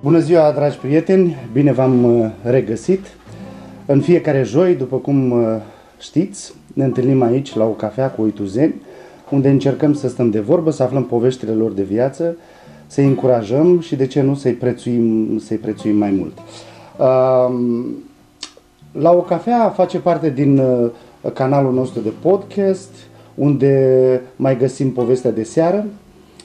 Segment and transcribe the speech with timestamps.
[0.00, 1.36] Bună ziua, dragi prieteni!
[1.52, 3.00] Bine v-am uh, regăsit!
[3.86, 5.56] În fiecare joi, după cum uh,
[5.98, 8.74] știți, ne întâlnim aici la o cafea cu uituzeni,
[9.30, 12.36] unde încercăm să stăm de vorbă, să aflăm poveștile lor de viață,
[12.86, 16.38] să-i încurajăm și, de ce nu, să-i prețuim, să-i prețuim mai mult.
[16.98, 17.86] Um,
[18.92, 20.90] la o cafea face parte din uh,
[21.32, 22.90] canalul nostru de podcast,
[23.34, 25.86] unde mai găsim povestea de seară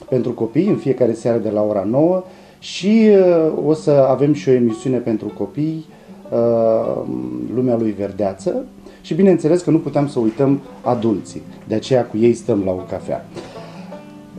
[0.08, 2.24] pentru copii, în fiecare seară de la ora 9
[2.62, 5.84] și uh, o să avem și o emisiune pentru copii,
[6.30, 7.02] uh,
[7.54, 8.64] Lumea lui Verdeață,
[9.00, 12.74] și bineînțeles că nu puteam să uităm adulții, de aceea cu ei stăm la o
[12.74, 13.26] cafea.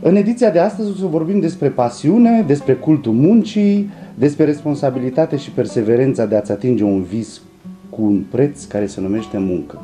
[0.02, 5.50] În ediția de astăzi o să vorbim despre pasiune, despre cultul muncii, despre responsabilitate și
[5.50, 7.42] perseverența de a-ți atinge un vis
[7.90, 9.82] cu un preț care se numește muncă.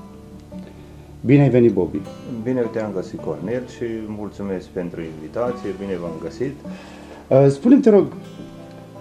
[1.25, 2.01] Bine ai venit, Bobby!
[2.43, 6.55] Bine te-am găsit, Cornel, și mulțumesc pentru invitație, bine v-am găsit.
[7.31, 8.07] Uh, Spune-mi, te rog,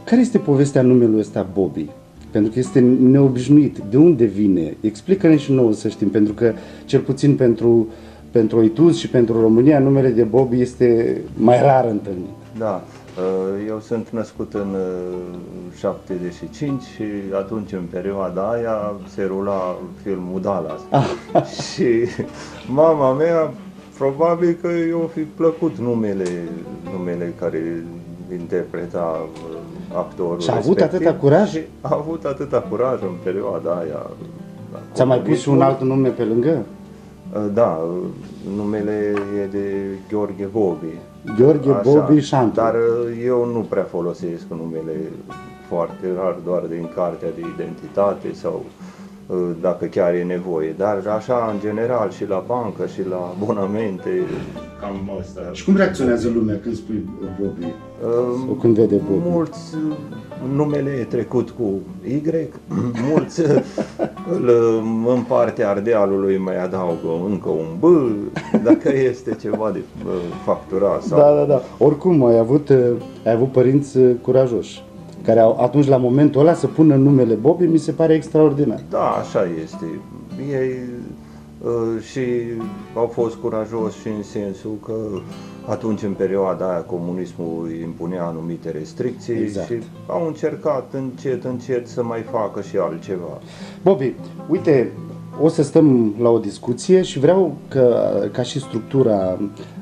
[0.03, 1.85] care este povestea numelui ăsta Bobby?
[2.31, 3.77] Pentru că este neobișnuit.
[3.89, 4.77] De unde vine?
[4.81, 6.53] Explică-ne și nouă să știm, pentru că
[6.85, 7.87] cel puțin pentru,
[8.31, 12.29] pentru Oituz și pentru România numele de Bobby este mai rar întâlnit.
[12.57, 12.83] Da,
[13.17, 20.41] uh, eu sunt născut în uh, 75 și atunci în perioada aia se rula filmul
[20.41, 20.81] Dallas.
[21.71, 21.87] și
[22.67, 23.53] mama mea
[23.97, 26.27] probabil că i-o fi plăcut numele,
[26.93, 27.83] numele care
[28.33, 29.57] interpreta uh,
[29.97, 31.07] actorul Și a avut respectiv.
[31.07, 31.49] atâta curaj?
[31.49, 34.05] Și a avut atâta curaj în perioada aia.
[34.73, 35.87] la Ți-a mai pus și un comunismul.
[35.89, 36.65] alt nume pe lângă?
[37.33, 37.97] Uh, Da, uh,
[38.55, 39.13] numele
[39.43, 39.65] e de
[40.11, 40.93] Gheorghe Bobi.
[41.37, 42.55] Gheorghe Bobby Șantu.
[42.55, 44.95] Dar uh, eu nu prea folosesc numele
[45.67, 48.78] foarte rar, doar din cartea de identitate sau uh,
[49.61, 50.75] dacă chiar e nevoie.
[50.77, 54.09] Dar așa, în general, și la bancă și la abonamente,
[54.79, 55.41] cam asta.
[55.51, 57.09] Și cum reacționează lumea când spui
[57.41, 57.65] Bobby?
[57.65, 57.71] Uh,
[58.45, 59.29] Sau când vede Bobby?
[59.29, 59.95] Mulți uh,
[60.55, 62.21] numele e trecut cu Y,
[63.11, 63.47] mulți uh,
[64.31, 67.83] îl, uh, în partea Ardealului mai adaugă încă un B,
[68.67, 70.11] dacă este ceva de uh,
[70.45, 71.19] facturat sau...
[71.19, 71.61] Da, da, da.
[71.77, 72.77] Oricum, ai avut, uh,
[73.25, 74.83] ai avut părinți uh, curajoși,
[75.29, 78.79] care au, atunci, la momentul ăla, să pună numele Bobby, mi se pare extraordinar.
[78.89, 79.85] Da, așa este.
[80.51, 80.71] Ei
[81.63, 82.21] uh, și
[82.95, 84.93] au fost curajoși și în sensul că
[85.65, 89.67] atunci, în perioada aia, comunismul impunea anumite restricții Exact.
[89.67, 89.73] și
[90.07, 93.41] au încercat încet, încet să mai facă și altceva.
[93.83, 94.13] Bobby,
[94.47, 94.91] uite,
[95.41, 99.37] o să stăm la o discuție și vreau că, ca și structura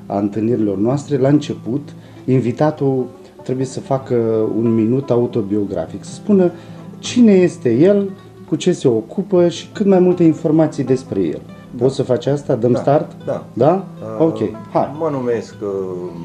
[0.05, 1.93] a întâlnirilor noastre, la început,
[2.25, 3.05] invitatul
[3.47, 4.15] trebuie să facă
[4.57, 6.51] un minut autobiografic, să spună
[6.99, 8.09] cine este el,
[8.47, 11.41] cu ce se ocupă și cât mai multe informații despre el.
[11.77, 12.55] Poți să faci asta?
[12.55, 13.11] Dăm Da, start?
[13.25, 13.45] da.
[13.53, 13.85] Da?
[14.19, 14.95] Ok, Uh, hai.
[14.99, 15.69] Mă numesc uh,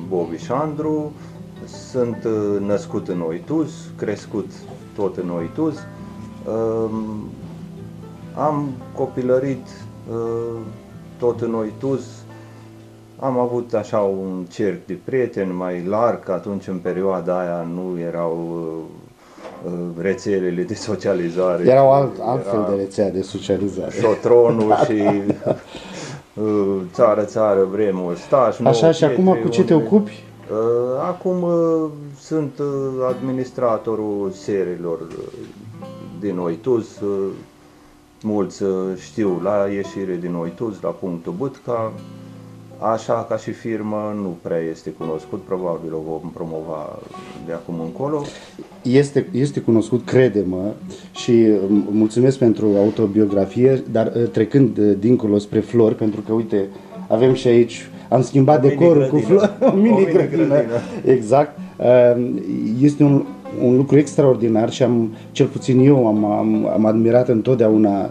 [0.09, 1.12] Bobi Șandru,
[1.91, 4.50] sunt uh, născut în Oituz, crescut
[4.97, 5.75] tot în Oituz.
[6.47, 6.93] Um,
[8.37, 9.66] Am copilărit
[10.11, 10.61] uh,
[11.19, 12.00] tot în Oituz.
[13.25, 18.38] Am avut așa un cerc de prieteni mai larg, atunci în perioada aia nu erau
[19.65, 21.65] uh, uh, rețelele de socializare.
[21.69, 23.91] Erau alt, altfel Era- de rețea de socializare.
[24.00, 25.03] șotronul și
[26.34, 30.22] uh, țară, țară, vremuri, staș, nouă, Așa, și acum pietre, cu ce te unde- ocupi?
[30.50, 30.56] Uh,
[31.09, 31.91] Acum uh,
[32.21, 32.66] sunt uh,
[33.09, 35.16] administratorul serilor uh,
[36.21, 37.00] din Oituz.
[37.00, 37.27] uh,
[38.22, 41.93] Mulți uh, știu la ieșire din Oituz, la punctul Butca.
[42.91, 46.98] Așa ca și firmă nu prea este cunoscut, probabil o vom promova
[47.47, 48.22] de acum încolo.
[48.82, 50.72] Este, este cunoscut, crede-mă,
[51.15, 51.31] și
[51.69, 56.66] um, mulțumesc pentru autobiografie, dar uh, trecând uh, dincolo spre flori, pentru că, uite,
[57.09, 59.50] avem și aici, am schimbat O decorul cu mini-grădină.
[59.59, 60.78] flori, o mini O grădină, mini-grădină.
[61.04, 61.59] exact.
[61.78, 62.26] Uh,
[62.81, 63.25] Este un,
[63.64, 68.10] un lucru extraordinar și am, cel puțin eu am, am, am admirat întotdeauna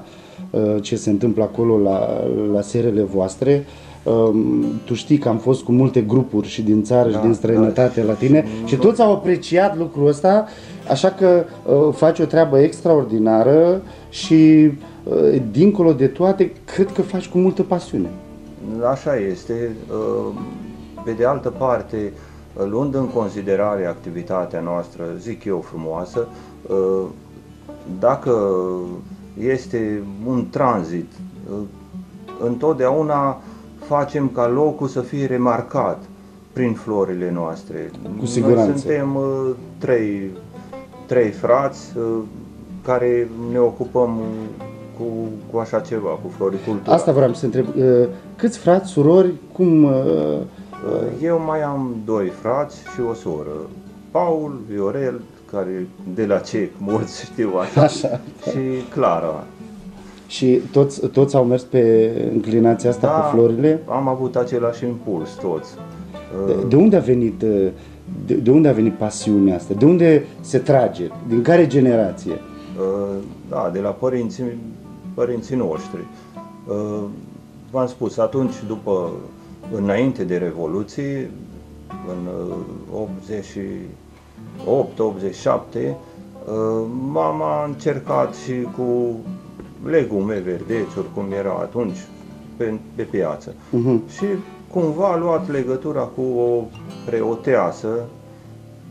[0.49, 3.53] uh, ce se întâmplă acolo la, la serele voastre.
[3.53, 3.65] Um,
[4.85, 8.03] Tu știi că am fost cu multe grupuri și din țară și Da, din străinătate
[8.03, 10.45] la tine și toți au apreciat lucrul ăsta,
[10.89, 14.71] așa că uh, faci o treabă extraordinară și
[15.03, 18.09] uh, dincolo de toate, cred că faci cu multă pasiune.
[18.91, 19.75] Așa este.
[19.89, 20.33] Uh,
[21.03, 22.13] Pe de altă parte,
[22.53, 26.27] uh, luând în considerare activitatea noastră, zic eu, frumoasă,
[26.67, 27.03] uh,
[27.99, 28.61] dacă
[29.39, 31.11] este un tranzit,
[31.51, 31.57] uh,
[32.43, 33.41] întotdeauna
[33.95, 36.03] facem ca locul să fie remarcat
[36.53, 37.91] prin florile noastre.
[38.19, 38.69] Cu siguranță.
[38.69, 40.31] Noi suntem uh, trei,
[41.05, 42.03] trei frați uh,
[42.83, 44.19] care ne ocupăm
[44.97, 45.03] cu,
[45.51, 46.95] cu așa ceva, cu floricultura.
[46.95, 47.65] Asta vreau să întreb.
[47.77, 49.83] Uh, Câți frați, surori, cum...
[49.83, 50.37] uh,
[51.21, 53.55] Eu mai am doi frați și o soră,
[54.11, 55.21] Paul, Viorel,
[55.51, 57.81] care de la ce mulți știu așa.
[57.81, 58.19] Așa.
[58.49, 58.59] Și
[58.89, 59.43] Clara.
[60.31, 63.81] Și toți, toți au mers pe înclinația asta Da, cu florile?
[63.87, 65.69] am avut același impuls toți.
[66.45, 67.67] De, de unde a venit uh,
[68.25, 69.73] de, de unde a venit pasiunea asta?
[69.73, 71.03] De unde se trage?
[71.27, 72.31] Din care generație?
[72.31, 73.15] Uh,
[73.49, 74.43] Da, de la părinții,
[75.13, 76.05] părinții noștri.
[76.67, 77.03] Uh,
[77.71, 79.09] V-am spus, atunci, după,
[79.75, 81.31] înainte de Revoluție,
[82.09, 82.29] în
[82.93, 83.07] uh,
[85.77, 85.93] 88-87,
[87.11, 89.15] mama a încercat și cu
[89.85, 91.97] legume, verdețuri, cum era atunci,
[92.57, 93.53] pe, pe piață.
[93.69, 94.09] Mhm.
[94.09, 94.25] Și
[94.71, 96.63] cumva a luat legătura cu o
[97.05, 97.87] preoteasă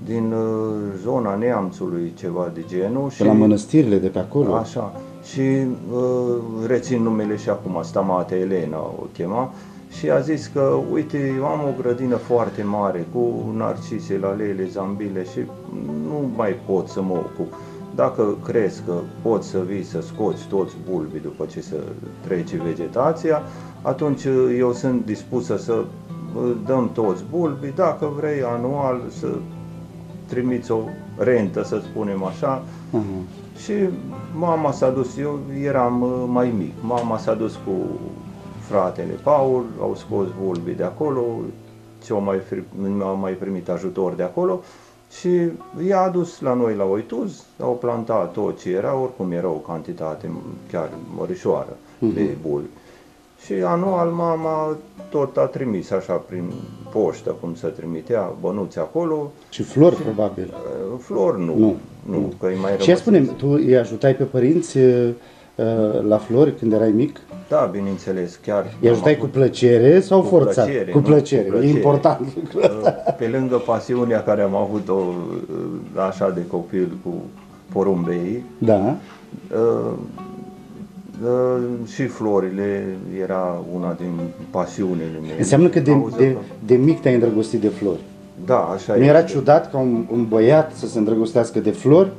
[0.04, 3.10] din uh, zona Neamțului, ceva de genul.
[3.18, 4.54] De la mănăstirile de pe acolo?
[4.54, 5.00] Așa.
[5.32, 9.52] Și uh, rețin numele și acum, Stamate Elena o chema.
[9.98, 15.24] Și a zis că, uite, eu am o grădină foarte mare cu narcise, lalele, zambile
[15.24, 15.38] și
[16.08, 17.54] nu mai pot să mă ocup.
[18.00, 18.92] Dacă crezi că
[19.22, 21.76] poți să vii să scoți toți bulbii după ce să
[22.20, 23.42] trece vegetația,
[23.82, 29.28] atunci uh, eu sunt dispusă să uh, dăm toți bulbii, dacă vrei anual să
[30.26, 30.78] trimiți o
[31.18, 33.02] rentă, să spunem așa, Aha.
[33.56, 33.72] și
[34.34, 37.72] mama s-a dus, eu eram uh, mai mic, mama s-a dus cu
[38.68, 41.22] fratele Paul, au scos bulbii de acolo,
[42.04, 44.60] ce-au mai, fri- au mai primit ajutor de acolo
[45.18, 45.28] și
[45.88, 50.30] i-a adus la noi la Oituz, au plantat tot ce era, oricum era o cantitate
[50.70, 52.68] chiar mărișoară de bulbi.
[53.44, 54.76] Și anual mama
[55.10, 56.52] tot a trimis așa prin
[56.92, 60.54] poștă, cum să trimitea bănuți acolo, Și flori, probabil.
[60.92, 61.76] Uh, Flori nu, Nu.
[62.02, 62.94] nu, că îi mai Și ia rămăsese.
[62.94, 65.10] spune tu îi ajutai pe părinți uh, uh,
[66.08, 67.20] la flori când erai mic?
[67.48, 68.66] Da, bineînțeles, chiar.
[68.80, 70.64] Îi am ajutai cu avut, plăcere sau Cu forțat?
[70.64, 71.72] plăcere, cu nu, plăcere, cu plăcere.
[71.72, 73.02] e important lucrul ăsta.
[73.06, 77.14] uh, Pe lângă pasiunea care am avut-o uh, așa de copil cu
[77.72, 78.94] porumbei, Da.
[79.54, 79.92] uh,
[81.24, 81.62] uh,
[81.92, 82.84] și florile
[83.22, 84.10] era una din
[84.50, 85.34] pasiunile mele.
[85.38, 86.36] Înseamnă că de, Auzi, de,
[86.66, 88.00] de mic te-ai îndrăgostit de flori.
[88.46, 92.10] Da, așa Nu era ciudat ca un, un băiat să se îndrăgostească de flori?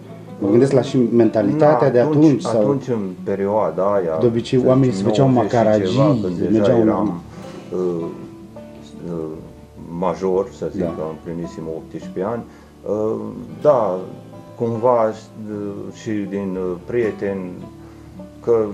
[0.41, 2.41] Mă gândesc la și mentalitatea de atunci.
[2.41, 2.59] sau...
[2.59, 4.17] Atunci, în perioada aia...
[4.19, 6.87] De obicei, să oamenii zicem, se făceau 90 și macaragii, ceva, când deja mergeau în-
[6.87, 7.21] eram
[7.73, 8.05] uh,
[9.07, 9.13] uh,
[9.99, 10.85] major, să zic, Da.
[10.97, 12.43] că împlinisem 18 ani.
[12.89, 13.19] Uh,
[13.61, 13.99] da,
[14.55, 15.13] cumva uh,
[16.01, 17.49] și din uh, prieteni
[18.43, 18.65] că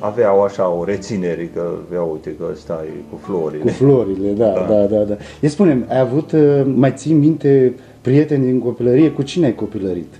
[0.00, 1.62] aveau așa o reținere că,
[1.92, 3.62] ia uite că ăsta e cu florile.
[3.62, 4.84] Cu florile, da, da, Da.
[4.96, 5.14] da, da.
[5.40, 9.10] Ia spune ai avut, uh, mai ții minte prieteni din copilărie?
[9.10, 10.14] Cu cine ai copilărit?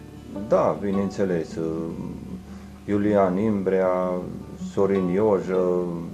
[0.49, 1.57] Da, bineînțeles.
[1.57, 1.65] uh,
[2.85, 3.89] Iulian Imbrea,
[4.73, 5.59] Sorin Iojă,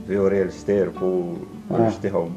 [0.07, 1.37] Viorel Sterpu,
[1.71, 1.85] Ah.
[1.87, 2.31] ăștia au-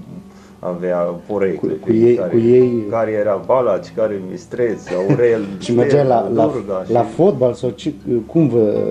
[0.59, 1.73] avea porecle.
[1.73, 6.17] Cu- cu ei- care, cu ei- care era Balaci, care Mistreț, Aurel, Și mergeai la,
[6.19, 6.83] Sterpu, la, Durga.
[6.87, 7.93] la și, fotbal sau ce,
[8.25, 8.83] cum, vă,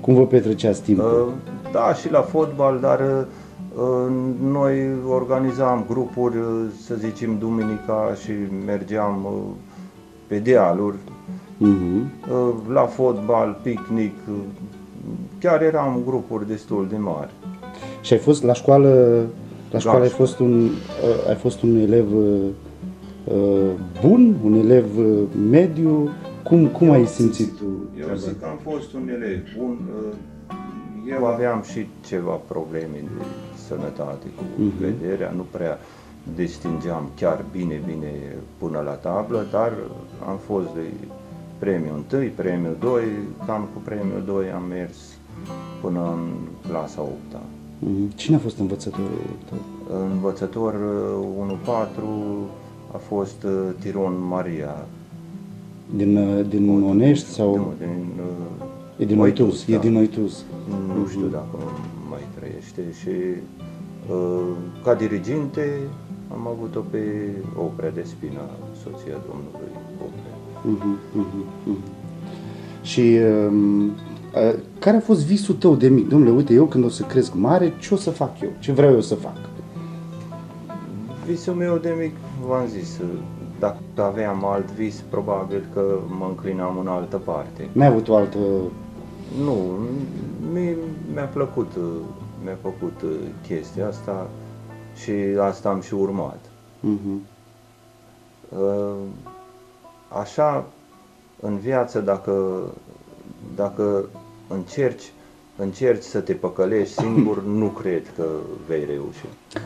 [0.00, 1.26] cum vă petreceați timpul?
[1.26, 4.06] uh, Da, și la fotbal, dar uh,
[4.42, 4.74] noi
[5.08, 6.44] organizam grupuri, uh,
[6.86, 8.30] să zicem, duminica și
[8.66, 9.40] mergeam uh,
[10.26, 10.96] pe dealuri,
[11.58, 12.10] Mhm.
[12.30, 14.34] Uh, la fotbal, picnic, uh,
[15.40, 17.30] chiar eram grupuri destul de mari.
[18.00, 19.24] Și ai fost la școală,
[19.70, 20.26] la școală ai școală.
[20.26, 22.44] fost un, uh, ai fost un elev uh,
[23.24, 25.18] uh, bun, un elev uh,
[25.50, 26.08] mediu?
[26.42, 27.64] Cum, cum ai simțit tu?
[27.64, 28.46] Eu treaba zic asta?
[28.46, 29.78] că am fost un elev bun.
[30.08, 30.14] uh,
[31.08, 33.24] Eu aveam și ceva probleme de
[33.68, 35.78] sănătate cu vederea, nu prea
[36.34, 38.12] distingeam chiar bine, bine
[38.58, 39.72] până la tablă, dar
[40.28, 40.80] am fost de
[41.58, 43.02] premiul 1, premiul 2,
[43.46, 44.96] cam cu premiul 2 am mers
[45.82, 46.28] până în
[46.68, 47.40] clasa 8 -a.
[47.78, 48.14] Mhm.
[48.14, 49.58] Cine a fost învățătorul tău?
[50.12, 50.74] Învățător
[51.38, 52.48] uh, 1-4
[52.92, 54.86] a fost uh, Tiron Maria.
[55.96, 59.64] Din, uh, din Onești sau Nu, din, uh, e din Oituz?
[59.68, 59.78] E da.
[59.78, 60.44] din Oituz.
[60.98, 61.58] Nu știu dacă
[62.10, 63.14] mai trăiește și
[64.10, 65.80] uh, ca diriginte
[66.32, 67.02] am avut-o pe
[67.56, 68.44] Oprea de Spina,
[68.82, 69.72] soția domnului
[70.04, 70.25] Oprea.
[70.64, 71.76] Mhm, mhm, mhm.
[72.82, 76.08] Și um, uh, care a fost visul tău de mic?
[76.08, 78.48] Domnule, uite, eu când o să cresc mare, ce o să fac eu?
[78.58, 79.36] Ce vreau eu să fac?
[81.26, 82.12] Visul meu de mic,
[82.48, 83.06] v-am zis, uh,
[83.58, 87.68] dacă aveam alt vis, probabil că mă înclinam în altă parte.
[87.72, 88.38] N-ai avut o altă...
[89.44, 89.56] Nu,
[90.52, 90.76] mi-
[91.14, 91.84] mi-a plăcut, uh,
[92.44, 93.10] mi-a plăcut uh,
[93.46, 94.28] chestia asta
[95.02, 95.10] și
[95.40, 96.40] asta am și urmat.
[96.80, 97.20] Mhm.
[98.48, 98.94] Uh,
[100.08, 100.66] Așa,
[101.40, 102.62] în viață, dacă,
[103.56, 104.08] dacă
[104.48, 105.12] încerci,
[105.56, 108.24] încerci să te păcălești singur, nu cred că
[108.68, 109.24] vei reuși.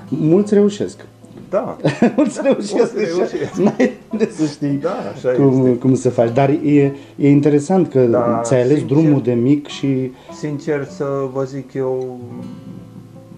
[0.09, 1.07] Mulți reușesc.
[1.51, 1.77] Da,
[2.17, 2.75] Mulți reușesc.
[2.75, 3.53] Mulți reușesc.
[3.55, 5.79] N-ai, unde să știi Da, așa cum, este.
[5.79, 6.33] cum să faci.
[6.33, 8.97] Dar e, e interesant că Da, ți-ai ales sincer.
[8.97, 10.13] drumul de mic și...
[10.39, 12.19] Sincer să vă zic eu,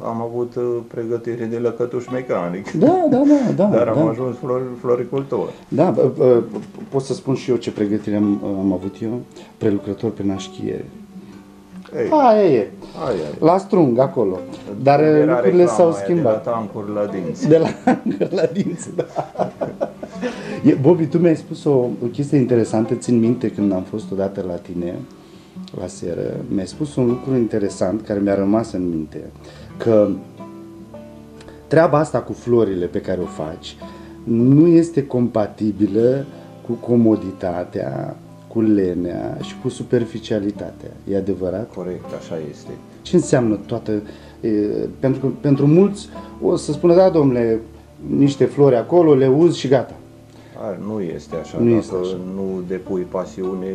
[0.05, 2.71] am avut uh, pregătire de lăcătuș mecanic.
[2.71, 3.77] Da, da, da, da.
[3.77, 4.09] Dar am da.
[4.09, 5.49] ajuns flor, floricultor.
[5.69, 6.43] Da, bă, bă,
[6.89, 9.21] pot să spun și eu ce pregătire am, am avut eu,
[9.57, 10.85] prelucrător pe nașchiere.
[11.97, 12.71] Ei, Aia e,
[13.07, 13.35] ai, ai.
[13.41, 14.39] la strung acolo.
[14.83, 16.43] Dar Era lucrurile reclama s-au aia schimbat.
[16.45, 17.49] De la tancuri la dinți.
[17.49, 17.69] De la
[18.31, 19.07] la dinți, da.
[20.65, 24.45] E, Bobby, tu mi-ai spus o, o chestie interesantă, țin minte când am fost odată
[24.47, 24.95] la tine,
[25.81, 29.21] la seară, mi-ai spus un lucru interesant care mi-a rămas în minte,
[29.83, 30.09] că
[31.67, 33.77] treaba asta cu florile pe care o faci
[34.25, 36.25] nu este compatibilă
[36.67, 40.91] cu comoditatea, cu lenea și cu superficialitatea.
[41.11, 41.73] E adevărat?
[41.75, 42.71] Corect, așa este.
[43.03, 43.93] Ce înseamnă toată...
[44.41, 44.49] E,
[44.99, 46.09] pentru că pentru mulți
[46.43, 47.61] o să spună, da, domnule,
[48.17, 49.95] niște flori acolo, le uzi și gata.
[50.65, 51.59] Ar, nu este așa.
[51.59, 52.17] Nu Dacă este așa.
[52.35, 53.67] nu depui pasiune,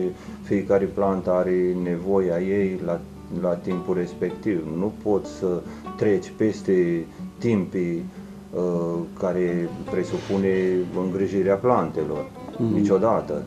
[0.44, 3.00] fiecare plantă are nevoia ei la,
[3.42, 4.68] la timpul respectiv.
[4.78, 5.62] Nu poți să
[5.98, 7.06] treci peste
[7.38, 8.04] timpii
[8.54, 12.30] uh, care presupune îngrijirea plantelor.
[12.58, 12.74] Mhm.
[12.74, 13.44] Niciodată.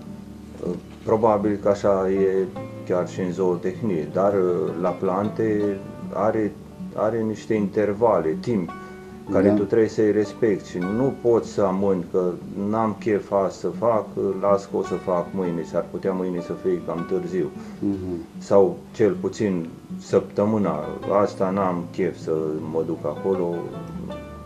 [0.67, 2.47] Uh, probabil că așa e
[2.89, 5.79] chiar și în zootehnie, dar uh, la plante
[6.13, 6.53] are,
[6.95, 8.71] are niște intervale, timp
[9.33, 9.55] care Da.
[9.55, 12.23] tu trebuie să-i respecti și nu poți să amâni că
[12.71, 14.07] n-am chef azi să fac,
[14.41, 17.51] las că o să fac mâine, s-ar putea mâine să fie cam târziu.
[18.39, 19.67] Sau cel puțin
[19.99, 20.85] săptămâna,
[21.23, 22.33] asta n-am chef să
[22.73, 23.55] mă duc acolo.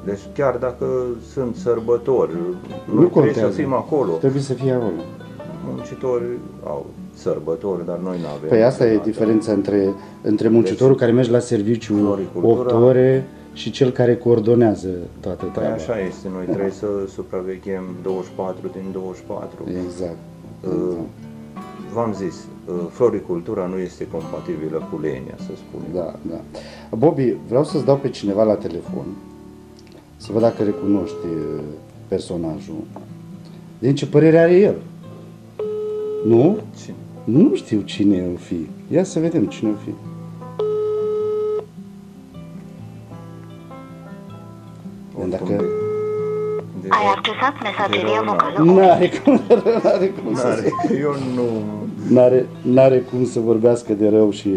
[0.04, 0.86] Deci chiar dacă
[1.32, 3.50] sunt sărbători, Nu noi trebuie contează.
[3.50, 4.12] să fim acolo.
[4.12, 4.92] Trebuie să fie acolo.
[5.66, 6.24] Muncitori
[6.64, 8.48] au sărbători, dar noi nu avem.
[8.48, 13.70] Păi asta e diferența între, între muncitorul care merge la serviciu Floricultura- 8 ore și
[13.70, 14.88] cel care coordonează
[15.20, 15.74] toată Păi treaba.
[15.74, 19.64] așa este, noi trebuie să supraveghem 24 din 24.
[19.86, 20.16] Exact.
[20.60, 20.96] Uh,
[21.92, 22.34] V-am zis,
[22.66, 25.86] uh, floricultura nu este compatibilă cu lenia, să spunem.
[25.94, 26.40] Da, da.
[26.96, 29.04] Bobby, vreau să-ți dau pe cineva la telefon
[30.16, 31.62] să văd dacă recunoști uh,
[32.08, 32.84] personajul.
[33.78, 34.76] Din ce părere are el?
[36.26, 36.58] Nu?
[36.82, 36.96] Cine?
[37.24, 38.66] Nu știu cine o fi.
[38.92, 39.90] Ia să vedem cine o fi.
[47.44, 49.40] Ai accesat mesageria de- vocală N-are cum,
[49.82, 51.42] n-are cum să N-are, eu nu...
[52.14, 54.50] N-are, n-are cum să vorbească de rău și,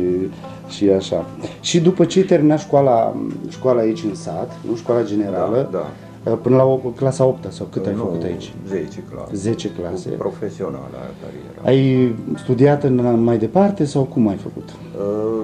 [0.68, 1.26] și așa.
[1.60, 3.16] Și după ce ai terminat școala,
[3.50, 7.86] școala aici în sat, nu școala generală, Da, până la o, clasa 8 sau cât
[7.86, 8.54] ai nu, făcut aici?
[8.68, 9.36] 10 clase.
[9.36, 10.10] 10 clase.
[10.10, 11.62] Profesională aia cariera.
[11.70, 14.70] Ai studiat în, mai departe sau cum ai făcut?
[14.98, 15.44] Uh,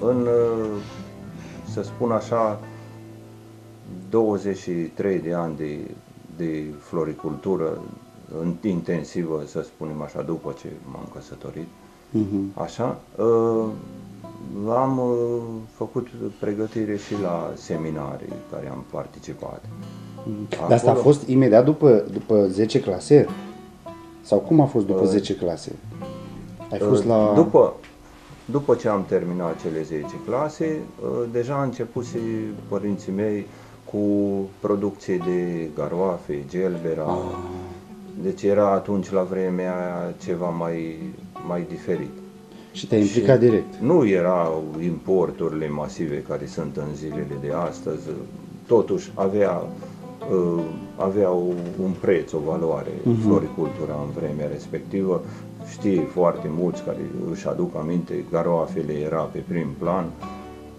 [0.00, 0.68] În, uh,
[1.72, 2.60] să spun așa,
[4.10, 5.78] 23 de ani de,
[6.44, 7.78] de floricultură
[8.40, 11.66] în- intensivă, să spunem așa, după ce m-am căsătorit,
[12.10, 12.60] Mhm.
[12.62, 13.64] așa, uh,
[14.68, 15.42] am uh,
[15.74, 16.06] făcut
[16.40, 19.64] pregătire și la seminarii care am participat.
[20.48, 23.26] Dar asta a Acolo- fost imediat după, după 10 clase?
[24.22, 25.72] Sau cum a fost după Uh, 10 clase?
[26.72, 27.32] Ai fost la...
[27.34, 27.74] După,
[28.44, 32.18] după ce am terminat cele 10 clase, uh, deja a început și
[32.68, 33.46] părinții mei
[33.92, 33.98] cu
[34.60, 37.04] producție de garoafe, gelbera.
[37.04, 37.38] Ah.
[38.22, 40.96] Deci era atunci la vremea aia ceva mai,
[41.48, 42.10] mai diferit.
[42.72, 43.74] Și te-ai implicat direct.
[43.80, 48.02] Nu erau importurile masive care sunt în zilele de astăzi,
[48.66, 49.62] totuși avea,
[50.32, 50.62] uh,
[50.96, 52.90] avea o- un preț, o valoare
[53.24, 55.22] floricultura în vremea respectivă.
[55.70, 56.98] Știi foarte mulți care
[57.30, 60.04] își aduc aminte, garoafele era pe prim plan.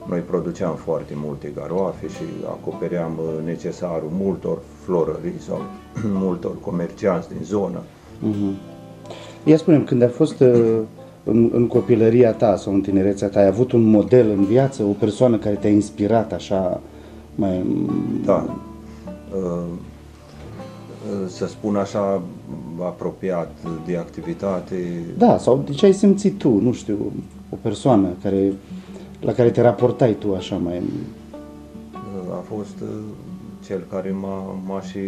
[0.10, 5.62] Noi produceam foarte multe garoafe și acopeream uh, necesarul multor florării sau
[6.26, 7.82] multor comercianți din zonă.
[9.44, 10.80] Ia spune când ai fost uh,
[11.24, 14.92] în, în copilăria ta sau în tinerețea ta, ai avut un model în viață, o
[14.92, 16.82] persoană care te-a inspirat așa
[17.36, 17.66] mai...
[18.26, 18.58] Da.
[19.36, 22.22] Uh, uh, Să spun așa,
[22.80, 23.52] apropiat
[23.86, 24.76] de activitate,
[25.18, 27.12] Da, sau de ce ai simțit tu, nu știu,
[27.50, 28.54] o persoană care,
[29.24, 30.78] la care te raportai tu așa mai...
[30.78, 32.88] uh, a fost uh,
[33.66, 35.00] cel care m-a, m-a și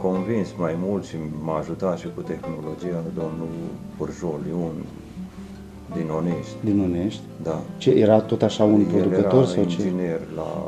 [0.00, 3.48] convins mai mult și m-a ajutat și cu tehnologia, domnul
[3.96, 4.72] Purjol Ion,
[5.96, 6.54] din Onești.
[6.64, 7.22] din Unești.
[7.42, 7.60] Da.
[7.78, 9.82] Ce, era tot așa un El producător era sau ce?
[9.82, 10.66] inginer la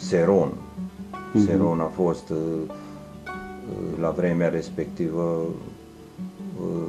[0.00, 0.52] Seron.
[1.34, 1.44] Mhm.
[1.46, 5.40] Seron a fost uh, uh, la vremea respectivă
[6.60, 6.86] uh,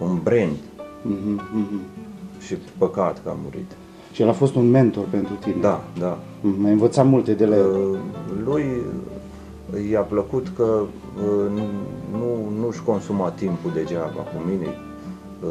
[0.00, 0.56] un brand
[1.02, 1.80] Mhm, mhm.
[2.46, 3.70] și păcat că a murit.
[4.18, 5.54] Și el a fost un mentor pentru tine.
[5.60, 6.18] Da, da.
[6.40, 7.66] Mhm, Ai învățat multe de la el.
[7.66, 7.98] Uh,
[8.44, 8.82] Lui
[9.90, 11.62] i-a plăcut că uh,
[12.10, 14.66] nu, nu-și consuma timpul degeaba cu mine.
[15.44, 15.50] Uh,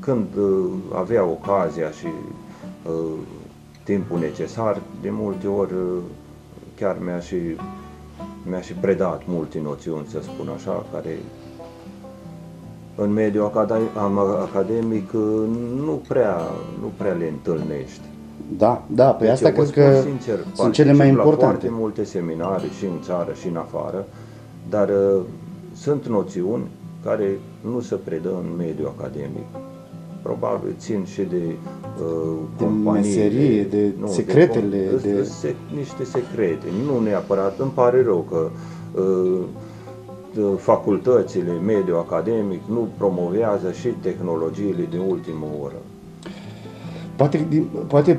[0.00, 2.06] când uh, avea ocazia și
[3.84, 5.74] timpul necesar, de multe ori
[6.76, 7.36] chiar mi-a și,
[8.48, 11.18] mi-a și predat multe noțiuni, să spun așa, care
[13.02, 13.50] în mediul
[14.42, 15.12] academic
[15.84, 16.36] nu prea,
[16.80, 18.00] nu prea le întâlnești.
[18.58, 21.44] Da, da, pe deci asta cred că sincer, sunt cele mai importante.
[21.44, 24.06] foarte multe seminarii și în țară și în afară,
[24.68, 25.20] dar uh,
[25.74, 26.62] sunt noțiuni
[27.04, 27.38] care
[27.72, 29.46] nu se predă în mediul academic.
[30.22, 34.88] Probabil țin și de uh, de companii, meserie, de, de nu, secretele.
[35.02, 35.22] De, de...
[35.22, 37.58] Se, niște secrete, nu neapărat.
[37.58, 38.50] Îmi pare rău că
[39.00, 39.40] uh,
[40.56, 45.80] facultățile, mediul academic nu promovează și tehnologiile de ultimă oră.
[47.16, 47.46] Poate,
[47.86, 48.18] poate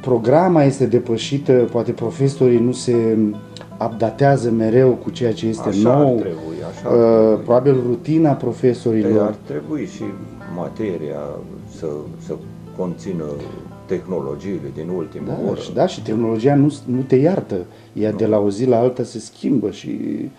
[0.00, 3.18] programa este depășită, poate profesorii nu se
[3.84, 6.16] updatează mereu cu ceea ce este așa nou.
[6.16, 7.44] Ar trebui, așa uh, ar trebui.
[7.44, 9.10] Probabil rutina profesorilor.
[9.12, 10.02] Păi ar trebui și
[10.56, 11.20] materia
[11.76, 11.86] să,
[12.26, 12.34] să
[12.76, 13.24] conțină
[13.86, 15.60] tehnologiile din ultima da, oră.
[15.60, 17.56] Și, da, și tehnologia nu, nu te iartă.
[17.92, 18.16] Ea nu.
[18.16, 20.30] de la o zi la alta se schimbă și uh,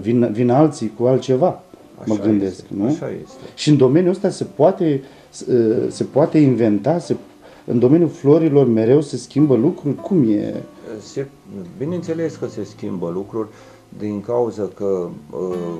[0.00, 1.62] vin, vin alții cu altceva,
[1.98, 2.52] așa mă gândesc.
[2.52, 2.84] Este, nu?
[2.84, 3.40] Așa este.
[3.54, 5.02] Și în domeniul ăsta se poate,
[5.48, 7.16] uh, se poate inventa, se
[7.64, 9.94] în domeniul florilor mereu se schimbă lucruri?
[9.94, 10.54] Cum e?
[11.00, 11.26] Se,
[11.78, 13.48] bineînțeles că se schimbă lucruri
[13.98, 15.78] din cauza că uh,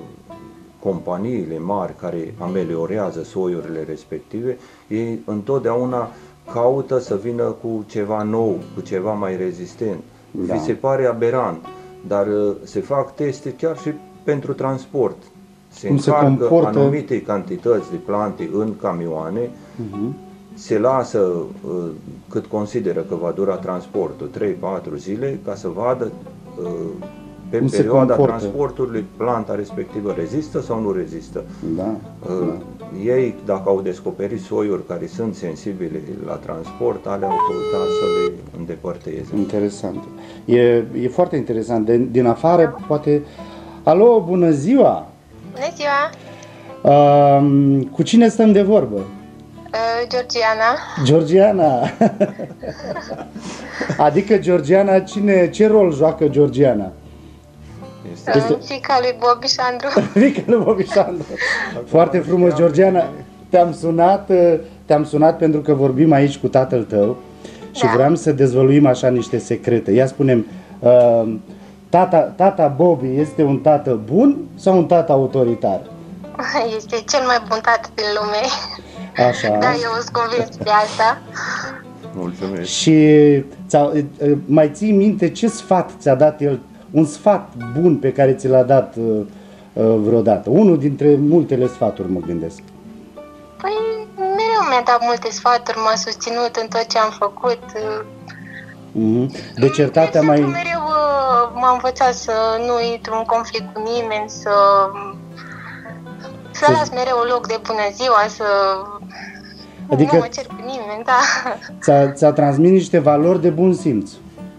[0.83, 6.11] companiile mari care ameliorează soiurile respective, ei întotdeauna
[6.53, 10.01] caută să vină cu ceva nou, cu ceva mai rezistent.
[10.31, 10.55] Da.
[10.55, 11.65] Vi se pare aberant,
[12.07, 13.93] dar uh, se fac teste chiar și
[14.25, 15.17] pentru transport.
[15.69, 16.79] Se Cum încarcă se comportă...
[16.79, 19.41] anumite cantități de plante în camioane.
[19.49, 21.91] Uh-huh se lasă uh,
[22.29, 24.31] cât consideră că va dura transportul,
[24.93, 26.13] 3-4 zile, ca să vadă
[26.63, 27.07] uh,
[27.53, 31.45] pe Cum perioada transportului planta respectivă rezistă sau nu rezistă.
[31.77, 33.13] Da, uh, da.
[33.13, 38.33] Ei, dacă au descoperit soiuri care sunt sensibile la transport, ale au căutat să le
[38.59, 39.37] îndepărteze.
[39.37, 40.03] Interesant.
[40.45, 40.61] E,
[41.01, 41.87] e foarte interesant.
[41.87, 43.23] De, din afară, poate...
[43.83, 45.07] Alo, bună ziua!
[45.53, 46.11] Bună ziua!
[46.83, 48.97] Uh, cu cine stăm de vorbă?
[48.97, 50.79] Uh, Georgiana.
[51.05, 51.81] Georgiana.
[54.07, 56.93] adică Georgiana, cine, ce rol joacă Georgiana?
[58.13, 58.59] Este, este...
[58.65, 59.89] fica lui Bobby Sandru.
[60.25, 61.27] fica lui Bobby Sandru.
[61.87, 63.09] Foarte frumos, Georgiana.
[63.49, 67.17] Te-am sunat, uh, te-am sunat pentru că vorbim aici cu tatăl tău
[67.73, 67.91] și da.
[67.95, 69.91] vreau să dezvăluim așa niște secrete.
[69.91, 70.47] Ia spunem,
[70.79, 71.35] uh,
[71.89, 75.81] tata, tata Bobby este un tată bun sau un tată autoritar?
[76.77, 78.43] Este cel mai bun tată din lume.
[79.29, 79.59] Așa.
[79.65, 81.19] Da, eu sunt convins de asta.
[82.15, 82.69] Mulțumesc.
[82.69, 82.97] Și
[84.45, 86.61] mai ții minte ce sfat ți-a dat el,
[86.93, 89.21] un sfat bun pe care ți l-a dat uh,
[89.73, 90.51] uh, vreodată?
[90.51, 92.63] Unul dintre multele sfaturi, mă gândesc.
[93.61, 93.73] Păi,
[94.17, 97.63] mereu mi-a dat multe sfaturi, m-a susținut în tot ce am făcut.
[98.93, 99.27] Mm-hmm.
[99.57, 100.41] De certatea mai...
[100.41, 100.83] Mereu
[101.55, 102.33] m-a învățat să
[102.67, 104.51] nu intru în conflict cu nimeni, să
[106.51, 108.45] să las mereu loc de bună ziua, să
[109.93, 111.21] Adică nu mă cer cu nimeni, da.
[111.81, 114.11] Ți-a, ți-a transmis niște valori de bun simț.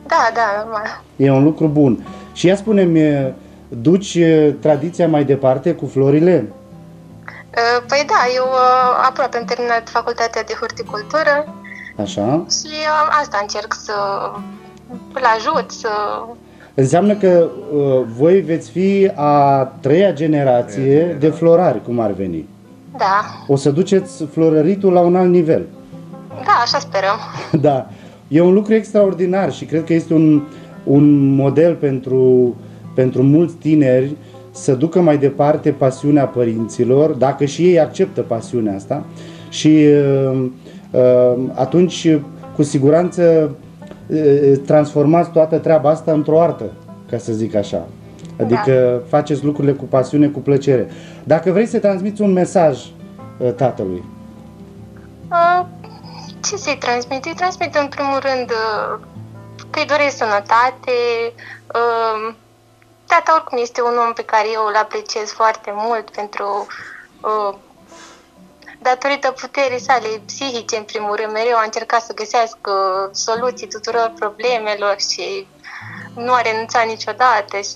[0.07, 1.01] Da, da, normal.
[1.15, 2.05] E un lucru bun.
[2.33, 3.33] Și ea spune-mi,
[3.67, 4.17] duci
[4.59, 6.51] tradiția mai departe cu florile?
[7.87, 8.45] Păi da, eu
[9.07, 11.55] aproape am terminat facultatea de horticultură.
[12.01, 12.45] Așa.
[12.49, 12.75] Și
[13.21, 13.93] asta încerc să
[15.13, 15.89] îl ajut, să
[16.75, 22.47] Înseamnă că uh, voi veți fi a treia generație de florari, cum ar veni.
[22.97, 23.25] Da.
[23.47, 25.65] O să duceți florăritul la un alt nivel.
[26.29, 27.17] Da, așa sperăm.
[27.67, 27.87] Da.
[28.27, 30.41] E un lucru extraordinar și cred că este un,
[30.83, 32.55] un model pentru,
[32.95, 34.15] pentru mulți tineri
[34.51, 39.05] să ducă mai departe pasiunea părinților, dacă și ei acceptă pasiunea asta
[39.49, 40.45] și uh,
[40.91, 42.17] uh, atunci
[42.55, 43.55] cu siguranță
[44.65, 46.71] transformați toată treaba asta într-o artă,
[47.09, 47.87] ca să zic așa.
[48.39, 49.17] Adică da.
[49.17, 50.87] faceți lucrurile cu pasiune, cu plăcere.
[51.23, 52.79] Dacă vrei să transmiți un mesaj
[53.55, 54.03] tatălui.
[55.31, 55.65] Uh,
[56.43, 57.25] ce să-i transmit?
[57.25, 58.49] Îi transmit în primul rând
[59.73, 60.97] că îi doresc sănătate.
[61.79, 62.33] Uh,
[63.07, 66.67] tata oricum este un om pe care eu îl apreciez foarte mult pentru
[67.21, 67.53] uh,
[68.81, 72.71] datorită puterii sale psihice, în primul rând, mereu a încercat să găsească
[73.11, 75.47] soluții tuturor problemelor și
[76.15, 77.55] nu a renunțat niciodată.
[77.57, 77.75] Și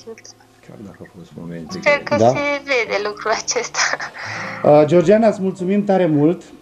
[0.67, 1.79] Chiar dacă au fost momente.
[1.81, 2.29] Sper că da?
[2.29, 3.79] se vede lucrul acesta.
[4.63, 6.56] Uh, Georgiana, îți mulțumim tare mult uh,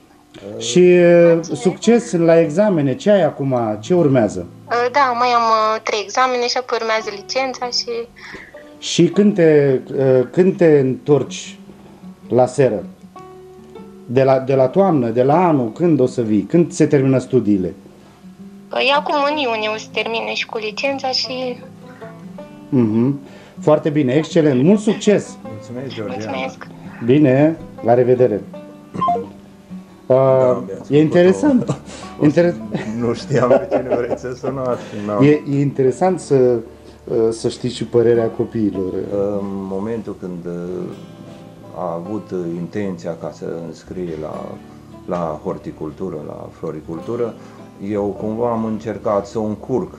[0.57, 1.61] și Mulțumesc.
[1.61, 2.95] succes la examene.
[2.95, 3.55] Ce ai acum?
[3.79, 4.45] Ce urmează?
[4.67, 5.41] Uh, da, mai am
[5.75, 8.07] uh, trei examene și apoi urmează licența și
[8.79, 11.57] Și când te, uh, când te întorci
[12.29, 12.83] la seră?
[14.05, 16.41] De la, de la toamnă, de la anul, când o să vii?
[16.41, 17.73] Când se termină studiile?
[18.69, 21.57] Păi acum în iunie o să termine și cu licența și
[22.69, 23.19] Mhm.
[23.61, 25.37] Foarte bine, excelent, mult succes!
[25.43, 26.23] Mulțumesc, Georgiana.
[26.37, 26.67] mulțumesc.
[27.05, 28.41] Bine, la revedere!
[30.07, 31.77] Uh, mi-ați e făcut interesant.
[32.27, 32.55] Inter-
[32.99, 34.81] Nu știam pe cine vreți să sunați.
[35.07, 35.23] N-am.
[35.23, 36.35] e, e interesant să,
[37.03, 38.93] uh, să știți și părerea copiilor.
[39.11, 40.81] În momentul când uh,
[41.77, 44.45] a avut uh, intenția ca să înscrie la,
[45.05, 47.33] la horticultură, la floricultură,
[47.91, 49.93] eu cumva am încercat să o încurc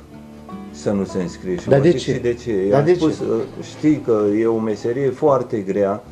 [0.70, 1.56] să nu se înscrie.
[1.56, 2.12] Și Dar mă de zic ce?
[2.12, 2.52] și de ce.
[2.70, 3.24] Dar I-am de spus, ce?
[3.24, 6.02] uh, știi că e o meserie foarte grea,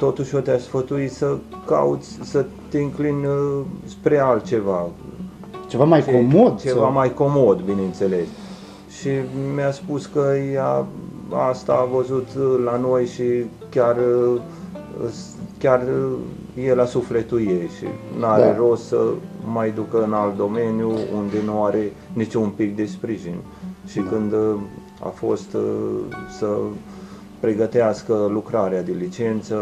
[0.00, 1.36] totuși eu te-aș sfătui să
[1.66, 4.86] cauți, să te înclini uh, spre altceva,
[5.68, 6.60] Ceva mai ce- comod?
[6.60, 8.26] Ceva sau- mai comod, bineînțeles.
[9.00, 9.08] Și
[9.54, 10.86] mi-a spus că ea
[11.50, 13.22] asta a văzut uh, la noi și
[13.70, 14.40] chiar, uh,
[15.10, 17.84] s- chiar uh, e la sufletul ei și
[18.18, 18.56] nu are Da.
[18.56, 19.00] rost să
[19.52, 23.34] mai ducă în alt domeniu unde nu are niciun pic de sprijin.
[23.86, 24.08] Și Da.
[24.10, 24.54] când uh,
[25.04, 26.46] a fost uh, să
[27.40, 29.56] pregătească lucrarea de licență,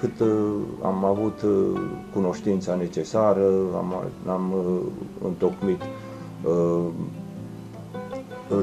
[0.00, 1.80] cât uh, am avut uh,
[2.12, 3.46] cunoștința necesară,
[3.76, 3.94] am,
[4.26, 4.80] am uh,
[5.24, 5.80] întocmit
[6.42, 6.84] uh,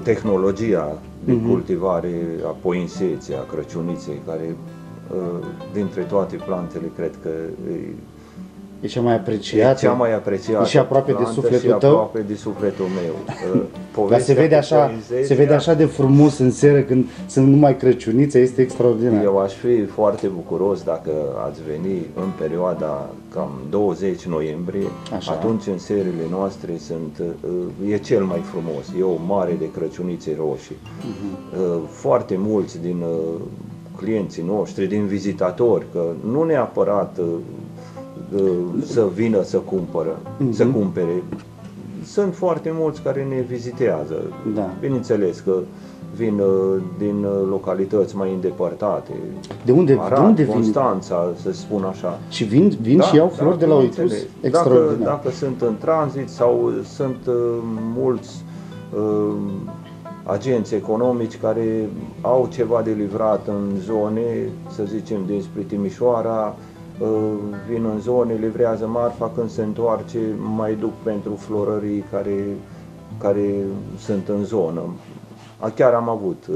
[0.04, 1.50] tehnologia de Mhm.
[1.50, 4.56] cultivare a poinseței, a crăciuniței, care
[5.12, 7.30] uh, dintre toate plantele cred că
[7.72, 7.74] e,
[8.86, 9.80] E cea mai e apreciată?
[9.86, 11.90] cea mai apreciată E și aproape de plantă sufletul și tău?
[11.90, 13.14] aproape de sufletul meu.
[13.56, 13.62] Uh,
[14.10, 17.06] Dar se povestea vede, cu așa, poinseția- se vede așa de frumos în seară când
[17.28, 19.24] sunt numai crăciunițe, este extraordinar.
[19.24, 21.12] Eu aș fi foarte bucuros dacă
[21.48, 25.32] ați veni în perioada cam 20 noiembrie, Așa.
[25.32, 30.36] atunci în seriile noastre sunt, uh, e cel mai frumos, e o mare de crăciunițe
[30.40, 30.76] roșii.
[31.00, 31.62] Mhm.
[31.62, 33.42] Uh, Foarte mulți din uh,
[33.98, 37.34] clienții noștri, din vizitatori, că nu neapărat uh, uh,
[38.86, 40.20] să vină să cumpără,
[40.52, 40.74] să Mhm.
[40.74, 41.24] cumpere.
[42.06, 44.16] Sunt foarte mulți care ne vizitează.
[44.56, 44.70] Da.
[44.80, 45.54] Bineînțeles că
[46.16, 49.12] vin uh, din uh, localități mai îndepărtate.
[49.66, 50.54] De unde, de Arad, unde vin?
[50.54, 52.20] Constanța, să spun așa.
[52.30, 53.96] Și vin, vin și iau flori de la Oitus?
[53.96, 54.26] bineînțeles.
[54.42, 54.88] Extraordinar.
[54.98, 57.34] Dacă, dacă sunt în tranzit sau sunt uh,
[57.96, 58.44] mulți
[58.98, 59.34] uh,
[60.24, 61.90] agenți economici care
[62.22, 66.74] au ceva de livrat în zone, să zicem dinspre Timișoara, uh,
[67.70, 70.18] vin în zone, livrează marfa, când se întoarce
[70.56, 72.46] mai duc pentru florării care,
[73.20, 73.54] care
[74.00, 74.82] sunt în zonă.
[75.60, 76.56] A, Chiar am avut uh,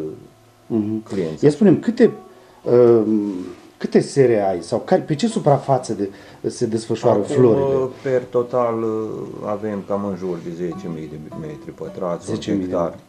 [0.71, 1.03] Mhm.
[1.03, 1.43] clienți.
[1.43, 2.11] Ia spunem, câte,
[2.63, 3.01] uh,
[3.77, 6.09] câte sere ai sau care, pe ce suprafață de,
[6.49, 7.75] se desfășoară Acum, florile?
[7.75, 9.09] uh, per total, uh,
[9.45, 12.87] avem cam în jur de 10.000 de metri pătrați, un 10.000 de hectar.
[12.89, 13.08] Uh,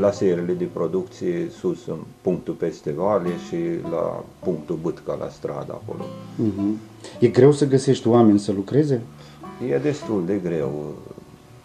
[0.00, 3.56] La serele de producție, sus în punctul peste vale și
[3.90, 6.04] la punctul Bâtca, la stradă acolo.
[6.36, 6.78] Mhm.
[7.18, 9.00] E greu să găsești oameni să lucreze?
[9.70, 11.14] E destul de greu uh,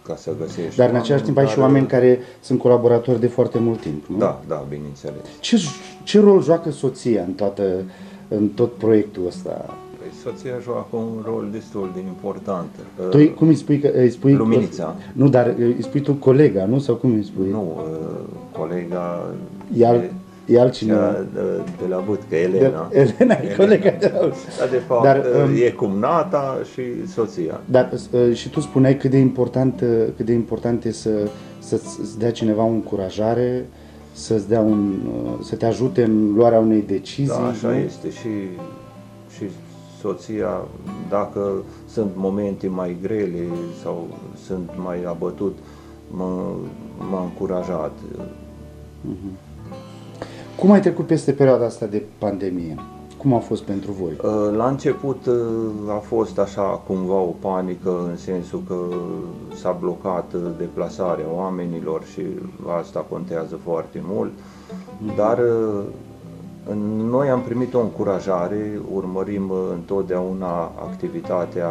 [0.07, 3.59] ca să găsești Dar în același timp ai și oameni care sunt colaboratori de foarte
[3.59, 4.17] mult timp, nu?
[4.17, 5.21] Da, da, bineînțeles.
[5.39, 5.57] Ce,
[6.03, 7.83] ce rol joacă soția în, toată,
[8.27, 9.77] în tot proiectul ăsta?
[10.25, 12.69] Păi soția joacă un rol destul de important.
[12.99, 13.79] Uh, Tu îi- cum îi spui?
[13.79, 14.95] Că, îi spui Luminița.
[15.13, 16.79] Nu, dar îi spui tu colega, nu?
[16.79, 17.49] Sau cum îi spui?
[17.51, 19.25] Nu, uh, colega
[19.77, 20.03] E, al,
[20.45, 21.11] e altcineva.
[21.13, 21.39] cea de,
[21.81, 22.87] de la Bâtcă, Elena.
[22.91, 24.19] De, Elena e colega de la...
[24.59, 27.61] Dar de fapt Dar, Dar, um, e cumnata și soția.
[27.65, 31.09] Dar uh, și tu spuneai cât de important, uh, cât de important e să,
[31.59, 33.65] să-ți dea cineva o încurajare,
[34.11, 34.93] să-ți dea un,
[35.25, 37.27] uh, să te ajute în luarea unei decizii.
[37.27, 37.73] Da, așa nu?
[37.75, 38.29] este și, și
[40.05, 40.61] soția,
[41.09, 41.51] dacă
[41.87, 43.47] sunt momente mai grele
[43.83, 44.07] sau
[44.45, 45.57] sunt mai abătut,
[46.11, 46.33] mă,
[47.11, 47.91] m-a încurajat.
[50.59, 52.75] Cum ai trecut peste perioada asta de pandemie?
[53.17, 54.11] Cum a fost pentru voi?
[54.23, 55.35] Uh, La început uh,
[55.95, 58.75] a fost așa cumva o panică în sensul că
[59.55, 62.21] s-a blocat uh, deplasarea oamenilor și
[62.79, 64.31] asta contează foarte mult,
[65.15, 65.83] dar uh, în-
[66.97, 71.69] noi am primit o încurajare, urmărim uh, întotdeauna activitatea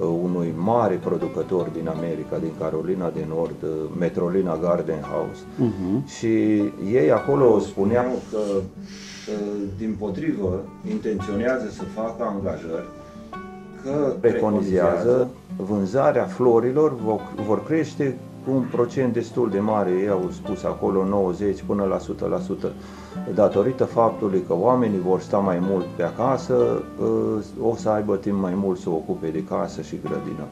[0.00, 3.68] uh, unui mare producător din America, din Carolina de Nord, uh,
[3.98, 6.06] Metrolina Garden House, Mhm.
[6.06, 6.26] și
[6.92, 12.88] ei acolo spuneau că, uh, din potrivă, intenționează să facă angajări,
[13.82, 20.30] că preconizează vânzarea florilor vor, vor crește cu un procent destul de mare, ei au
[20.32, 21.98] spus acolo 90 până la
[22.68, 22.72] 100%,
[23.34, 28.40] datorită faptului că oamenii vor sta mai mult pe acasă, uh, o să aibă timp
[28.40, 30.46] mai mult să ocupe de casă și grădină.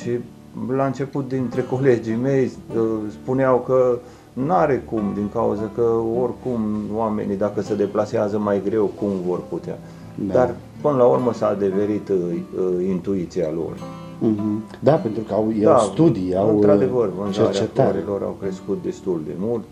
[0.00, 0.10] Și
[0.76, 2.82] la început dintre colegii mei uh,
[3.22, 3.98] spuneau că
[4.46, 5.82] N-are cum, din cauza că
[6.20, 6.60] oricum
[6.94, 9.78] oamenii, dacă se deplasează mai greu, cum vor putea.
[10.14, 10.34] Da.
[10.34, 13.76] Dar până la urmă s-a adeverit uh, uh, intuiția lor.
[14.18, 14.62] Mhm.
[14.80, 17.88] Da, pentru că au, au studii, au într-adevăr, uh, vânzarea cercetare.
[17.90, 19.62] florilor au crescut destul de mult.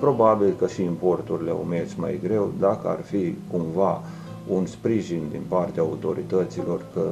[0.00, 4.02] Probabil că și importurile au mers mai greu, dacă ar fi cumva
[4.48, 7.02] un sprijin din partea autorităților că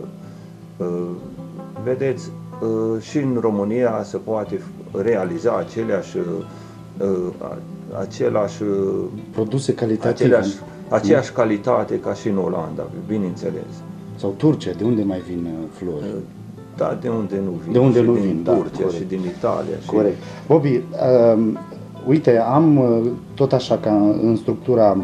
[0.84, 1.10] uh,
[1.84, 2.30] vedeți
[2.62, 4.60] uh, și în România se poate
[4.92, 6.24] realiza aceleași uh,
[7.08, 7.32] uh,
[8.00, 10.24] același uh, Produse calitative.
[10.24, 10.56] aceleași,
[10.88, 13.72] aceeași calitate ca și în Olanda, bineînțeles.
[14.16, 16.04] Sau Turcia, de unde mai vin uh, flori?
[16.76, 17.72] Da, de unde nu vin?
[17.72, 18.94] De unde și nu din vin, da, Turcia corect.
[18.94, 19.76] și din Italia.
[19.82, 20.16] Și Corect.
[20.46, 21.52] Bobby, uh,
[22.06, 23.90] uite, am uh, tot așa ca
[24.22, 24.96] în structura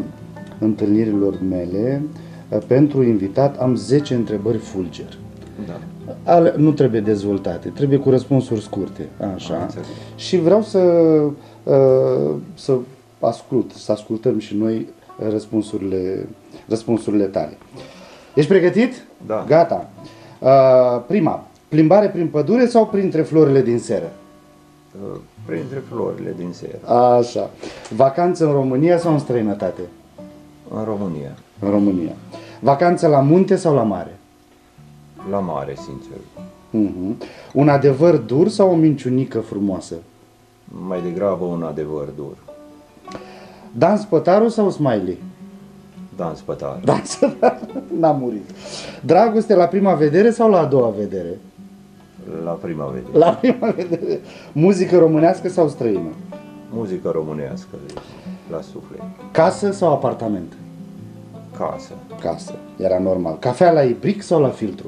[0.59, 2.01] întâlnirilor mele,
[2.49, 5.17] uh, pentru invitat am 10 întrebări fulger.
[5.67, 5.79] Da.
[6.23, 9.61] Ale, nu trebuie dezvoltate, trebuie cu răspunsuri scurte, Am așa.
[9.61, 9.87] înțeles.
[10.15, 10.79] Și vreau să,
[11.63, 12.77] uh, să
[13.19, 14.87] ascult, să ascultăm și noi
[15.29, 16.27] răspunsurile,
[16.67, 17.57] răspunsurile tale.
[18.35, 18.93] Ești pregătit?
[19.25, 19.45] Da.
[19.47, 19.89] Gata.
[20.39, 24.11] Uh, prima, plimbare prin pădure sau printre florile din seră?
[25.01, 26.93] Uh, Printre florile din seră.
[26.93, 27.49] Așa.
[27.95, 29.81] Vacanță în România sau în străinătate?
[30.75, 31.37] În România.
[31.59, 32.13] În România.
[32.59, 34.17] Vacanță la munte sau la mare?
[35.29, 36.17] La mare, sincer.
[36.73, 37.27] Uh-huh.
[37.53, 39.95] Un adevăr dur sau o minciunică frumoasă?
[40.87, 42.35] Mai degrabă un adevăr dur.
[43.71, 45.17] Dan Spătaru sau Smiley?
[46.15, 46.79] Dan Spătar.
[46.83, 48.49] Dan Spătaru n-a murit.
[49.05, 51.37] Dragoste la prima vedere sau la a doua vedere?
[52.43, 53.17] La prima vedere.
[53.17, 54.19] La prima vedere.
[54.51, 56.09] Muzică românească sau străină?
[56.71, 57.75] Muzică românească,
[58.51, 59.01] la suflet.
[59.31, 60.53] Casă sau apartament?
[61.57, 61.91] Casă.
[62.21, 62.55] Casă.
[62.77, 63.37] Era normal.
[63.39, 64.85] Cafea la ibric sau la filtru?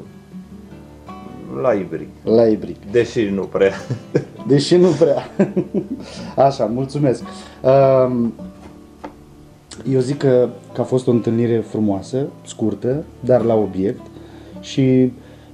[1.62, 2.08] La ibric.
[2.24, 2.92] La ibric.
[2.92, 3.74] Deși nu prea.
[4.48, 5.30] Deși nu prea.
[6.46, 7.24] Așa, mulțumesc.
[7.62, 8.34] Um,
[9.92, 14.02] Eu zic că, că a fost o întâlnire frumoasă, scurtă, dar la obiect
[14.60, 15.12] și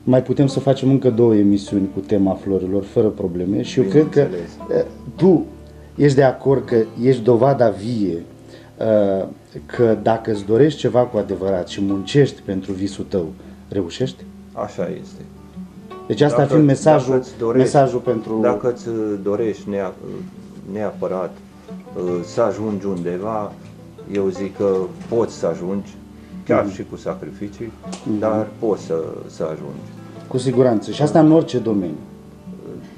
[0.09, 4.09] mai putem să facem încă două emisiuni cu tema florilor, fără probleme și eu cred
[4.09, 4.77] că Bineînțeles.
[4.77, 5.45] eh, tu
[5.95, 8.23] ești de acord că ești dovada vie
[8.77, 9.25] eh,
[9.65, 13.27] că dacă îți dorești ceva cu adevărat și muncești pentru visul tău,
[13.69, 14.23] reușești?
[14.53, 15.21] Așa este.
[16.07, 18.39] Deci asta ar fi mesajul, îți dorești, mesajul pentru...
[18.41, 18.85] Dacă îți
[19.23, 19.93] dorești nea,
[20.71, 21.37] neapărat
[21.95, 23.53] uh, să ajungi undeva,
[24.13, 24.75] eu zic că
[25.09, 25.95] poți să ajungi,
[26.47, 26.73] chiar Mhm.
[26.73, 27.71] și cu sacrificii,
[28.19, 28.95] dar poți să,
[29.27, 29.89] să ajungi.
[30.27, 30.91] Cu siguranță.
[30.91, 31.95] Și asta în orice domeniu.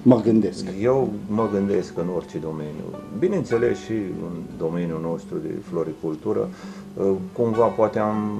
[0.03, 0.65] Mă gândesc.
[0.81, 2.83] Eu mă gândesc în orice domeniu,
[3.19, 6.47] bineînțeles și în domeniul nostru de floricultură,
[6.93, 8.39] uh, cumva poate am,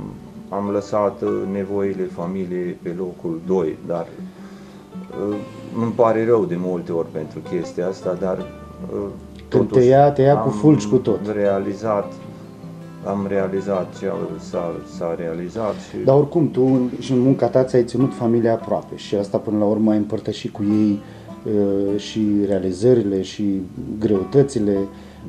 [0.49, 4.07] am lăsat uh, nevoile familiei pe locul 2, dar
[5.29, 5.35] uh,
[5.81, 8.99] îmi pare rău de multe ori pentru chestia asta, dar uh,
[9.47, 11.19] Când totuși te ia, te ia cu am fulgi cu tot.
[11.33, 12.13] realizat,
[13.09, 14.05] am realizat ce
[14.49, 18.53] s-a, s-a realizat și Dar oricum, tu în- și în munca ta ți-ai ținut familia
[18.53, 20.99] aproape și asta până la urmă ai împărtășit cu ei
[21.45, 23.61] uh, și realizările și
[23.99, 24.77] greutățile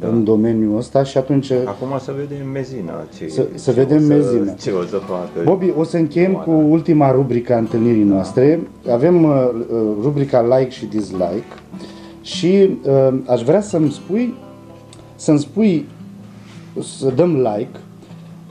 [0.01, 0.09] Da.
[0.09, 1.51] în domeniul ăsta și atunci...
[1.51, 4.53] acum să vedem mezina ce, Să- să ce vedem o să, mezina.
[4.53, 5.31] ce o să facă.
[5.45, 6.63] Bobby, o să încheiem cu Oana.
[6.65, 8.61] ultima rubrică a întâlnirii noastre.
[8.93, 11.45] Avem uh, uh, rubrica like și dislike
[12.23, 14.35] și uh, aș vrea să-mi spui,
[15.17, 15.87] să-mi spui,
[16.83, 17.81] să dăm like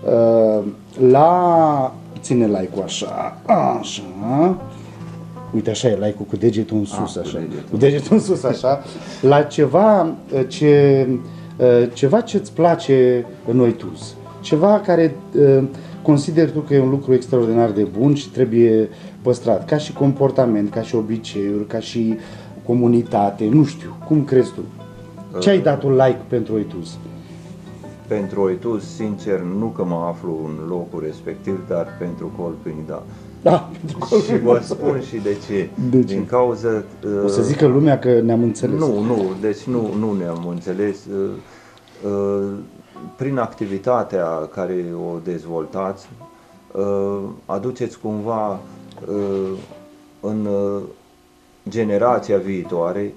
[0.05, 0.63] uh,
[1.09, 3.37] la, ține like-ul așa,
[3.79, 4.57] așa,
[5.53, 7.69] uite așa e like-ul cu degetul în sus, cu așa, degetul.
[7.71, 8.83] cu degetul în sus, așa,
[9.21, 11.07] la ceva uh, ce,
[11.57, 15.63] uh, ceva ce-ți place în noi tus, ceva care uh,
[16.01, 18.89] consideri tu că e un lucru extraordinar de bun și trebuie
[19.21, 22.17] păstrat, ca și comportament, ca și obiceiuri, ca și
[22.65, 24.61] comunitate, nu știu, cum crezi tu?
[25.39, 26.97] Ce ai dat un like pentru Oitus?
[28.09, 33.03] Pentru Oitus, sincer, nu că mă aflu în locul respectiv, dar pentru Colpini, da.
[33.41, 35.69] Da, pentru Și vă spun și de ce.
[35.89, 36.13] De ce?
[36.13, 36.83] Din cauza...
[37.23, 38.79] O să zică lumea că ne-am înțeles.
[38.79, 40.97] Nu, nu, deci nu, nu ne-am înțeles.
[41.05, 42.51] Uh, uh,
[43.15, 46.09] Prin activitatea care o dezvoltați,
[46.71, 48.59] uh, aduceți cumva
[49.07, 49.51] uh,
[50.19, 50.81] în uh,
[51.69, 53.13] generația viitoare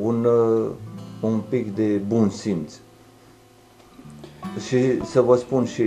[0.00, 0.70] un, uh,
[1.20, 2.72] un pic de bun simț.
[4.66, 5.84] Și să vă spun și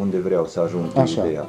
[0.00, 1.24] unde vreau să ajung cu Așa.
[1.24, 1.46] ideea.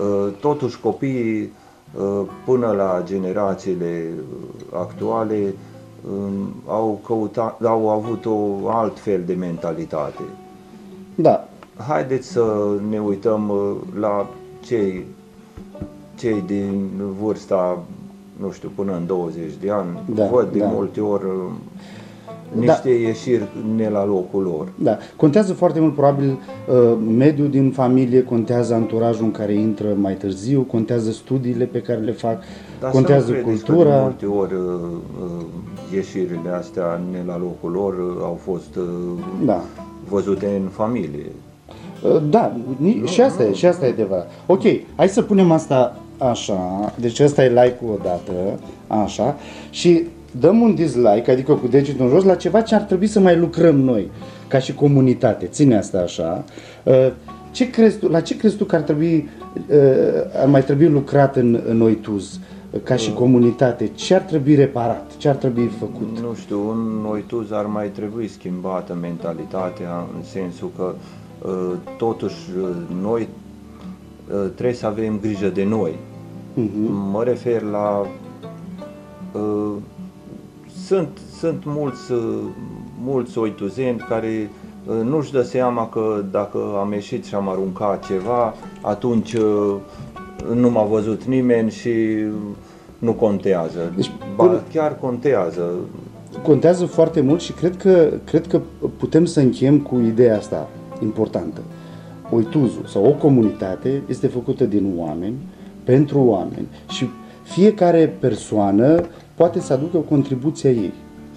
[0.00, 1.52] Uh, Totuși copiii
[1.98, 5.54] uh, până la generațiile uh, actuale
[6.12, 10.22] um, au, căutat, au avut o alt fel de mentalitate.
[11.14, 11.48] Da,
[11.88, 14.26] Haideți să ne uităm uh, la
[14.64, 15.04] cei,
[16.18, 17.78] cei din vârsta,
[18.36, 19.98] nu știu, până în 20 de ani.
[20.14, 20.66] Da, Văd de da.
[20.66, 21.24] multe ori
[22.58, 24.68] uh, niște ieșiri ne la locul lor.
[24.78, 24.96] Da.
[25.16, 30.60] Contează foarte mult, probabil, uh, mediul din familie, contează anturajul în care intră mai târziu,
[30.62, 32.38] contează studiile pe care le fac,
[32.80, 33.96] Dar contează să nu credeți Că cultura.
[33.96, 34.60] de multe ori uh,
[35.22, 35.44] uh,
[35.94, 38.84] ieșirile astea ne la locul lor uh, au fost uh,
[39.44, 39.60] Da.
[40.08, 41.26] văzute în familie.
[42.14, 44.30] Uh, Da, ni- și asta e, și asta e adevărat.
[44.46, 44.62] Ok,
[44.96, 48.32] hai să punem asta așa, deci ăsta e like-ul odată,
[48.86, 49.36] așa,
[49.70, 50.02] și
[50.40, 53.36] dăm un dislike, adică cu degetul în jos, la ceva ce ar trebui să mai
[53.36, 54.10] lucrăm noi,
[54.48, 55.46] ca și comunitate.
[55.46, 56.44] Ține asta așa.
[56.82, 57.12] Uh,
[57.50, 59.28] Ce crezi tu, la ce crezi tu că ar trebui,
[59.68, 59.76] uh,
[60.40, 62.40] ar mai trebui lucrat în, în Oituz,
[62.70, 63.90] uh, ca și comunitate?
[63.94, 65.10] Ce ar trebui reparat?
[65.16, 66.18] Ce ar trebui făcut?
[66.20, 70.94] Nu știu, în Oituz ar mai trebui schimbată mentalitatea în sensul că
[71.42, 72.68] uh, totuși uh,
[73.02, 73.28] noi
[74.28, 75.94] uh, trebuie să avem grijă de noi.
[76.54, 76.92] Mhm.
[77.10, 78.06] Mă refer la
[79.32, 79.72] uh,
[80.86, 82.38] sunt, sunt mulți, uh,
[83.04, 84.50] mulți oituzeni care
[84.86, 89.74] uh, nu-și dă seama că dacă am ieșit și am aruncat ceva, atunci uh,
[90.54, 91.92] nu m-a văzut nimeni și
[92.98, 93.92] nu contează.
[93.96, 95.70] Deci, ba, până- chiar contează.
[96.42, 98.60] contează foarte mult și cred că, cred că
[98.96, 100.68] putem să încheiem cu ideea asta
[101.02, 101.60] importantă.
[102.30, 105.34] Oituzul sau o comunitate este făcută din oameni,
[105.84, 107.08] pentru oameni și
[107.42, 109.04] fiecare persoană
[109.42, 110.92] poate să aducă o contribuție a ei.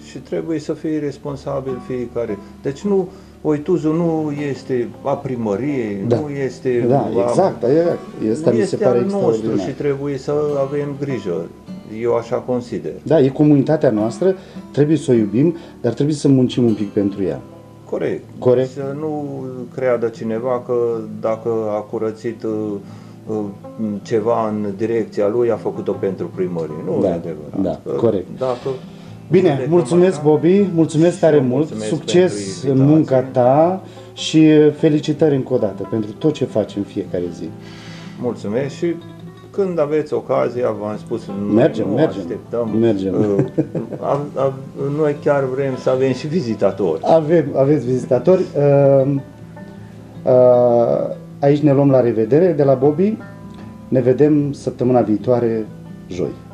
[0.08, 2.38] Și trebuie să fie responsabil fiecare.
[2.62, 3.08] Deci nu,
[3.42, 6.20] Oituzul nu este a primăriei, Da.
[6.20, 7.98] nu este Da, a, exact, exact.
[8.32, 9.68] Asta mi se este pare al nostru extraordinar.
[9.68, 10.32] și trebuie să
[10.66, 11.46] avem grijă.
[12.02, 12.92] Eu așa consider.
[13.02, 14.34] Da, e comunitatea noastră,
[14.70, 17.40] trebuie să o iubim, dar trebuie să muncim un pic pentru ea.
[17.90, 18.24] Corect.
[18.38, 18.70] Corect.
[18.70, 20.74] Să nu creadă cineva că
[21.20, 22.78] dacă a curățit uh, uh,
[24.02, 26.74] ceva în direcția lui, a făcut-o pentru primărie.
[26.84, 27.60] Nu Da, e adevărat.
[27.62, 28.26] da, Că corect.
[28.38, 28.68] Dacă
[29.30, 32.94] Bine, judecăm mulțumesc așa, Bobby, mulțumesc și tare eu mult, mulțumesc succes pentru în invitație.
[32.94, 37.48] munca ta și felicitări încă o dată pentru tot ce faci în fiecare zi.
[38.20, 38.94] Mulțumesc și
[39.50, 42.70] când aveți ocazia, v-am spus, noi Mergem, nu mergem, așteptăm.
[42.80, 43.14] mergem.
[43.14, 43.44] Uh,
[44.00, 44.52] a, a,
[44.96, 47.00] noi chiar vrem să avem și vizitatori.
[47.04, 48.42] Avem, aveți vizitatori.
[48.56, 49.14] Uh,
[50.24, 53.16] uh, aici ne luăm la revedere de la Bobby.
[53.88, 55.66] Ne vedem săptămâna viitoare,
[56.08, 56.45] joi.